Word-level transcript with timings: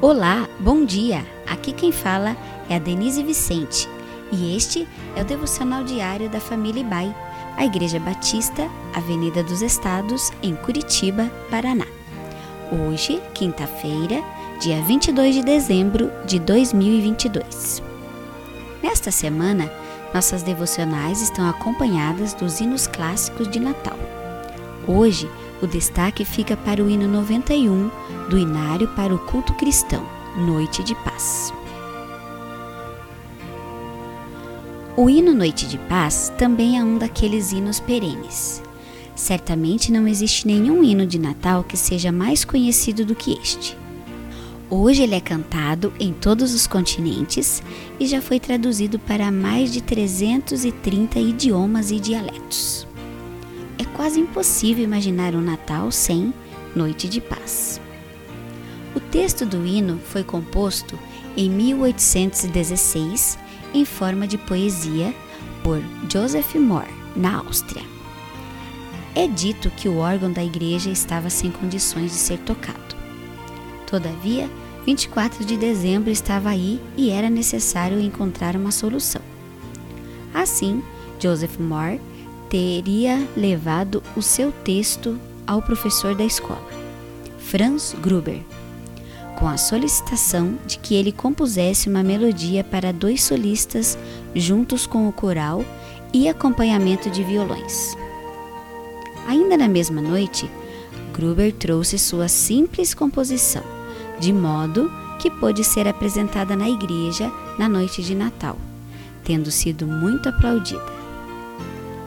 Olá, 0.00 0.48
bom 0.60 0.84
dia! 0.84 1.26
Aqui 1.44 1.72
quem 1.72 1.90
fala 1.90 2.36
é 2.70 2.76
a 2.76 2.78
Denise 2.78 3.20
Vicente 3.20 3.88
e 4.30 4.56
este 4.56 4.86
é 5.16 5.22
o 5.22 5.24
devocional 5.24 5.82
diário 5.82 6.30
da 6.30 6.38
família 6.38 6.82
Ibai, 6.82 7.12
a 7.56 7.64
Igreja 7.64 7.98
Batista, 7.98 8.70
Avenida 8.94 9.42
dos 9.42 9.60
Estados, 9.60 10.30
em 10.40 10.54
Curitiba, 10.54 11.28
Paraná. 11.50 11.84
Hoje, 12.70 13.20
quinta-feira, 13.34 14.22
dia 14.60 14.80
22 14.82 15.34
de 15.34 15.42
dezembro 15.42 16.12
de 16.24 16.38
2022. 16.38 17.82
Nesta 18.80 19.10
semana, 19.10 19.68
nossas 20.14 20.44
devocionais 20.44 21.20
estão 21.20 21.50
acompanhadas 21.50 22.34
dos 22.34 22.60
hinos 22.60 22.86
clássicos 22.86 23.48
de 23.48 23.58
Natal. 23.58 23.98
Hoje, 24.86 25.28
o 25.60 25.66
destaque 25.66 26.24
fica 26.24 26.56
para 26.56 26.82
o 26.82 26.88
hino 26.88 27.08
91 27.08 27.90
do 28.28 28.38
Inário 28.38 28.88
para 28.88 29.14
o 29.14 29.18
Culto 29.18 29.52
Cristão, 29.54 30.06
Noite 30.36 30.84
de 30.84 30.94
Paz. 30.96 31.52
O 34.96 35.08
hino 35.08 35.34
Noite 35.34 35.66
de 35.66 35.78
Paz 35.78 36.32
também 36.38 36.78
é 36.78 36.84
um 36.84 36.98
daqueles 36.98 37.52
hinos 37.52 37.80
perenes. 37.80 38.62
Certamente 39.14 39.90
não 39.90 40.06
existe 40.06 40.46
nenhum 40.46 40.82
hino 40.82 41.06
de 41.06 41.18
Natal 41.18 41.64
que 41.64 41.76
seja 41.76 42.12
mais 42.12 42.44
conhecido 42.44 43.04
do 43.04 43.14
que 43.14 43.32
este. 43.40 43.76
Hoje 44.70 45.02
ele 45.02 45.14
é 45.14 45.20
cantado 45.20 45.92
em 45.98 46.12
todos 46.12 46.52
os 46.52 46.66
continentes 46.66 47.62
e 47.98 48.06
já 48.06 48.20
foi 48.20 48.38
traduzido 48.38 48.98
para 48.98 49.30
mais 49.30 49.72
de 49.72 49.80
330 49.80 51.18
idiomas 51.18 51.90
e 51.90 51.98
dialetos 51.98 52.87
quase 53.88 54.20
impossível 54.20 54.84
imaginar 54.84 55.34
um 55.34 55.40
Natal 55.40 55.90
sem 55.90 56.32
Noite 56.74 57.08
de 57.08 57.20
Paz. 57.20 57.80
O 58.94 59.00
texto 59.00 59.46
do 59.46 59.66
hino 59.66 59.98
foi 59.98 60.24
composto 60.24 60.98
em 61.36 61.48
1816 61.50 63.38
em 63.74 63.84
forma 63.84 64.26
de 64.26 64.38
poesia 64.38 65.14
por 65.62 65.82
Joseph 66.10 66.54
Moore, 66.54 66.92
na 67.14 67.38
Áustria. 67.38 67.82
É 69.14 69.26
dito 69.26 69.70
que 69.70 69.88
o 69.88 69.98
órgão 69.98 70.32
da 70.32 70.44
igreja 70.44 70.90
estava 70.90 71.28
sem 71.30 71.50
condições 71.50 72.12
de 72.12 72.16
ser 72.16 72.38
tocado. 72.38 72.96
Todavia, 73.86 74.48
24 74.84 75.44
de 75.44 75.56
dezembro 75.56 76.10
estava 76.10 76.50
aí 76.50 76.80
e 76.96 77.10
era 77.10 77.28
necessário 77.28 78.00
encontrar 78.00 78.56
uma 78.56 78.70
solução. 78.70 79.22
Assim, 80.32 80.82
Joseph 81.18 81.58
Moore 81.58 82.00
teria 82.48 83.26
levado 83.36 84.02
o 84.16 84.22
seu 84.22 84.50
texto 84.50 85.18
ao 85.46 85.60
professor 85.62 86.14
da 86.14 86.24
escola, 86.24 86.66
Franz 87.38 87.94
Gruber, 88.00 88.40
com 89.38 89.46
a 89.46 89.56
solicitação 89.56 90.58
de 90.66 90.78
que 90.78 90.94
ele 90.94 91.12
compusesse 91.12 91.88
uma 91.88 92.02
melodia 92.02 92.64
para 92.64 92.92
dois 92.92 93.22
solistas 93.22 93.96
juntos 94.34 94.86
com 94.86 95.08
o 95.08 95.12
coral 95.12 95.64
e 96.12 96.28
acompanhamento 96.28 97.10
de 97.10 97.22
violões. 97.22 97.96
Ainda 99.26 99.56
na 99.56 99.68
mesma 99.68 100.00
noite, 100.00 100.50
Gruber 101.12 101.52
trouxe 101.52 101.98
sua 101.98 102.28
simples 102.28 102.94
composição, 102.94 103.62
de 104.18 104.32
modo 104.32 104.90
que 105.18 105.30
pôde 105.30 105.62
ser 105.62 105.86
apresentada 105.86 106.56
na 106.56 106.68
igreja 106.68 107.30
na 107.58 107.68
noite 107.68 108.02
de 108.02 108.14
Natal, 108.14 108.56
tendo 109.24 109.50
sido 109.50 109.86
muito 109.86 110.28
aplaudida. 110.28 110.97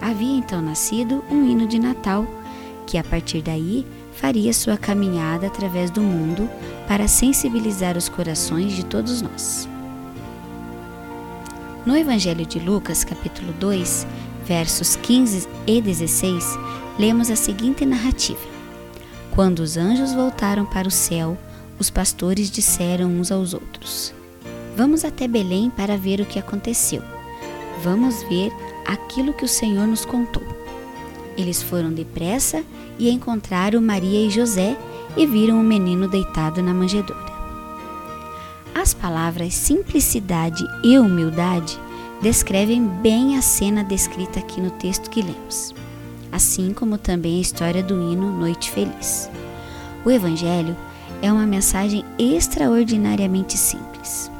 Havia 0.00 0.38
então 0.38 0.62
nascido 0.62 1.24
um 1.30 1.44
hino 1.44 1.66
de 1.66 1.78
Natal, 1.78 2.26
que 2.86 2.96
a 2.96 3.04
partir 3.04 3.42
daí 3.42 3.86
faria 4.12 4.52
sua 4.52 4.76
caminhada 4.76 5.46
através 5.46 5.90
do 5.90 6.00
mundo 6.00 6.48
para 6.86 7.06
sensibilizar 7.06 7.96
os 7.96 8.08
corações 8.08 8.72
de 8.72 8.84
todos 8.84 9.22
nós. 9.22 9.68
No 11.86 11.96
Evangelho 11.96 12.44
de 12.44 12.58
Lucas, 12.58 13.04
capítulo 13.04 13.52
2, 13.54 14.06
versos 14.44 14.96
15 14.96 15.48
e 15.66 15.80
16, 15.80 16.58
lemos 16.98 17.30
a 17.30 17.36
seguinte 17.36 17.86
narrativa: 17.86 18.40
Quando 19.30 19.60
os 19.60 19.76
anjos 19.76 20.12
voltaram 20.12 20.66
para 20.66 20.88
o 20.88 20.90
céu, 20.90 21.36
os 21.78 21.90
pastores 21.90 22.50
disseram 22.50 23.08
uns 23.08 23.30
aos 23.30 23.54
outros: 23.54 24.12
Vamos 24.76 25.04
até 25.04 25.28
Belém 25.28 25.70
para 25.70 25.96
ver 25.96 26.20
o 26.20 26.26
que 26.26 26.38
aconteceu. 26.38 27.02
Vamos 27.82 28.22
ver 28.24 28.52
aquilo 28.88 29.34
que 29.34 29.44
o 29.44 29.48
Senhor 29.48 29.86
nos 29.86 30.06
contou. 30.06 30.42
Eles 31.36 31.62
foram 31.62 31.92
depressa 31.92 32.64
e 32.98 33.10
encontraram 33.10 33.82
Maria 33.82 34.26
e 34.26 34.30
José 34.30 34.76
e 35.14 35.26
viram 35.26 35.60
o 35.60 35.62
menino 35.62 36.08
deitado 36.08 36.62
na 36.62 36.72
manjedoura. 36.72 37.28
As 38.74 38.94
palavras 38.94 39.54
simplicidade 39.54 40.64
e 40.82 40.98
humildade 40.98 41.78
descrevem 42.22 42.82
bem 42.82 43.36
a 43.36 43.42
cena 43.42 43.84
descrita 43.84 44.40
aqui 44.40 44.60
no 44.60 44.70
texto 44.70 45.10
que 45.10 45.22
lemos, 45.22 45.74
assim 46.32 46.72
como 46.72 46.96
também 46.96 47.36
a 47.38 47.42
história 47.42 47.82
do 47.82 47.94
hino 47.94 48.32
Noite 48.32 48.70
Feliz. 48.70 49.30
O 50.04 50.10
Evangelho 50.10 50.76
é 51.20 51.30
uma 51.30 51.46
mensagem 51.46 52.04
extraordinariamente 52.18 53.56
simples 53.56 54.30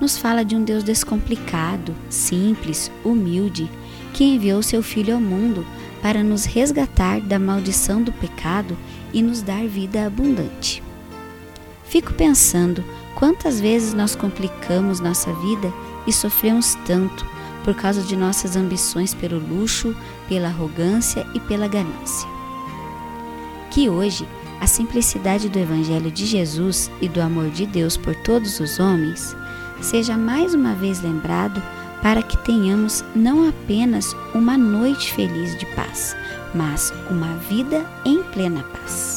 nos 0.00 0.16
fala 0.16 0.44
de 0.44 0.56
um 0.56 0.64
Deus 0.64 0.82
descomplicado, 0.82 1.94
simples, 2.08 2.90
humilde, 3.04 3.70
que 4.14 4.24
enviou 4.24 4.62
seu 4.62 4.82
Filho 4.82 5.14
ao 5.14 5.20
mundo 5.20 5.64
para 6.00 6.22
nos 6.22 6.46
resgatar 6.46 7.20
da 7.20 7.38
maldição 7.38 8.02
do 8.02 8.12
pecado 8.12 8.76
e 9.12 9.22
nos 9.22 9.42
dar 9.42 9.66
vida 9.66 10.06
abundante. 10.06 10.82
Fico 11.84 12.14
pensando 12.14 12.82
quantas 13.14 13.60
vezes 13.60 13.92
nós 13.92 14.14
complicamos 14.14 15.00
nossa 15.00 15.32
vida 15.34 15.72
e 16.06 16.12
sofremos 16.12 16.76
tanto 16.86 17.26
por 17.62 17.74
causa 17.74 18.02
de 18.02 18.16
nossas 18.16 18.56
ambições 18.56 19.12
pelo 19.12 19.38
luxo, 19.38 19.94
pela 20.28 20.48
arrogância 20.48 21.26
e 21.34 21.40
pela 21.40 21.68
ganância. 21.68 22.28
Que 23.70 23.88
hoje 23.88 24.26
a 24.60 24.66
simplicidade 24.66 25.48
do 25.48 25.58
Evangelho 25.58 26.10
de 26.10 26.24
Jesus 26.26 26.90
e 27.00 27.08
do 27.08 27.20
amor 27.20 27.50
de 27.50 27.66
Deus 27.66 27.96
por 27.96 28.14
todos 28.14 28.60
os 28.60 28.78
homens 28.78 29.36
seja 29.80 30.16
mais 30.16 30.54
uma 30.54 30.74
vez 30.74 31.00
lembrado 31.02 31.62
para 32.02 32.22
que 32.22 32.36
tenhamos 32.38 33.04
não 33.14 33.48
apenas 33.48 34.16
uma 34.34 34.56
noite 34.56 35.12
feliz 35.12 35.58
de 35.58 35.66
paz, 35.74 36.16
mas 36.54 36.92
uma 37.10 37.34
vida 37.48 37.84
em 38.04 38.22
plena 38.22 38.62
paz. 38.64 39.09